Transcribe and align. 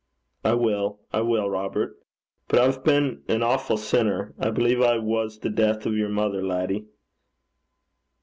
'I 0.43 0.55
will, 0.55 0.99
I 1.13 1.21
will, 1.21 1.47
Robert. 1.47 2.01
But 2.47 2.57
I've 2.57 2.83
been 2.83 3.21
an 3.29 3.41
awfu' 3.43 3.77
sinner. 3.77 4.33
I 4.39 4.49
believe 4.49 4.81
I 4.81 4.97
was 4.97 5.37
the 5.37 5.51
death 5.51 5.85
o' 5.85 5.91
yer 5.91 6.09
mother, 6.09 6.43
laddie.' 6.43 6.87